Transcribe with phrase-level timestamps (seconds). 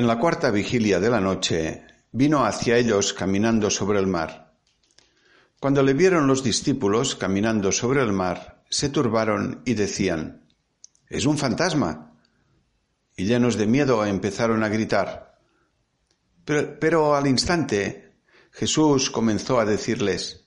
[0.00, 4.54] En la cuarta vigilia de la noche vino hacia ellos caminando sobre el mar.
[5.60, 10.48] Cuando le vieron los discípulos caminando sobre el mar, se turbaron y decían,
[11.06, 12.18] Es un fantasma.
[13.14, 15.38] Y llenos de miedo empezaron a gritar.
[16.46, 18.14] Pero, al instante
[18.52, 20.46] Jesús comenzó a decirles,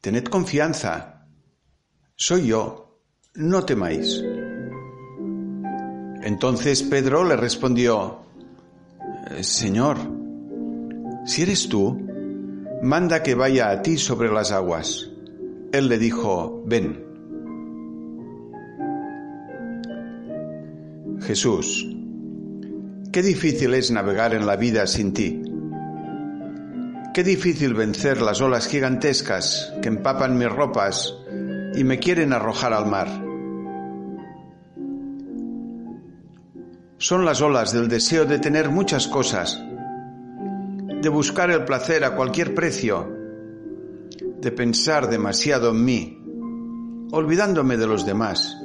[0.00, 1.28] Tened confianza,
[2.16, 2.98] soy yo,
[3.34, 4.20] no temáis.
[6.24, 8.24] Entonces Pedro le respondió,
[9.40, 9.98] Señor,
[11.26, 12.08] si eres tú,
[12.82, 15.10] manda que vaya a ti sobre las aguas.
[15.72, 17.04] Él le dijo, ven.
[21.20, 21.86] Jesús,
[23.12, 25.42] qué difícil es navegar en la vida sin ti.
[27.12, 31.14] Qué difícil vencer las olas gigantescas que empapan mis ropas
[31.74, 33.27] y me quieren arrojar al mar.
[36.98, 39.62] Son las olas del deseo de tener muchas cosas,
[41.00, 43.08] de buscar el placer a cualquier precio,
[44.40, 46.22] de pensar demasiado en mí,
[47.12, 48.56] olvidándome de los demás.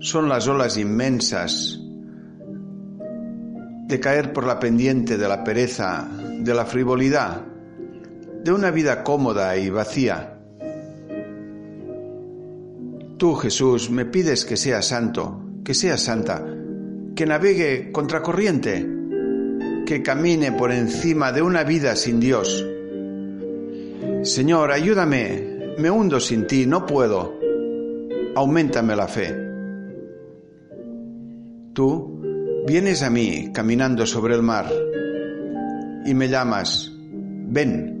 [0.00, 1.78] Son las olas inmensas
[3.86, 7.42] de caer por la pendiente de la pereza, de la frivolidad,
[8.42, 10.38] de una vida cómoda y vacía.
[13.18, 16.42] Tú, Jesús, me pides que sea santo, que sea santa,
[17.22, 18.84] que navegue contracorriente,
[19.86, 22.66] que camine por encima de una vida sin Dios.
[24.24, 27.38] Señor, ayúdame, me hundo sin ti, no puedo.
[28.34, 29.36] Aumentame la fe.
[31.72, 34.68] Tú vienes a mí caminando sobre el mar
[36.04, 38.00] y me llamas, ven,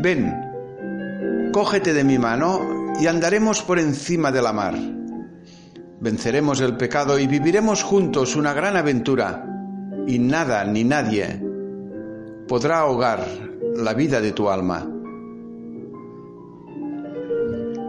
[0.00, 4.99] ven, cógete de mi mano y andaremos por encima de la mar
[6.00, 9.44] venceremos el pecado y viviremos juntos una gran aventura
[10.06, 11.40] y nada ni nadie
[12.48, 13.26] podrá ahogar
[13.76, 14.88] la vida de tu alma.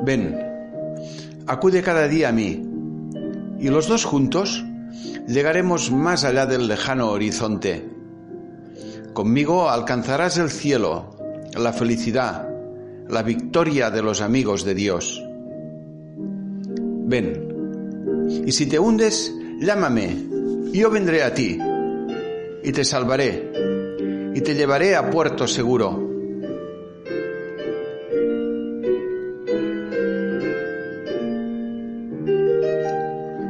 [0.03, 0.37] Ven,
[1.47, 2.61] acude cada día a mí
[3.59, 4.63] y los dos juntos
[5.27, 7.89] llegaremos más allá del lejano horizonte.
[9.13, 11.15] Conmigo alcanzarás el cielo,
[11.55, 12.47] la felicidad,
[13.07, 15.23] la victoria de los amigos de Dios.
[17.05, 17.50] Ven,
[18.45, 20.15] y si te hundes, llámame,
[20.71, 21.59] yo vendré a ti,
[22.63, 23.51] y te salvaré,
[24.33, 26.09] y te llevaré a puerto seguro.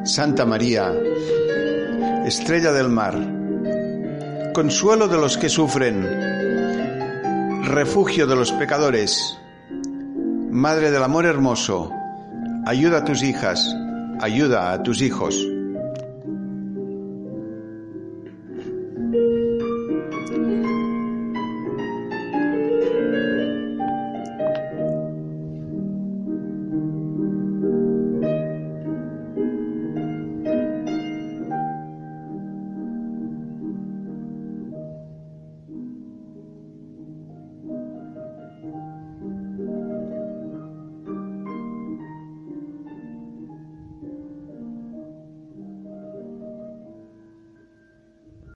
[0.04, 0.94] Santa María,
[2.26, 3.16] estrella del mar,
[4.54, 6.04] consuelo de los que sufren,
[7.64, 9.38] refugio de los pecadores,
[10.50, 11.92] Madre del Amor Hermoso,
[12.66, 13.74] ayuda a tus hijas,
[14.22, 15.51] ayuda a tus hijos.